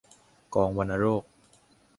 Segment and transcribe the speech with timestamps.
[0.55, 1.23] กองวัณโรค